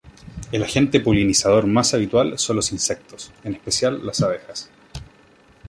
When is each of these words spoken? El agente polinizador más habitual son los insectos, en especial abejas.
El 0.51 0.63
agente 0.63 0.99
polinizador 0.99 1.67
más 1.67 1.93
habitual 1.93 2.39
son 2.39 2.55
los 2.55 2.71
insectos, 2.71 3.31
en 3.43 3.53
especial 3.53 4.01
abejas. 4.23 4.67